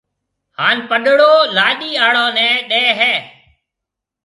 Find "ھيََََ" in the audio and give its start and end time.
2.99-3.13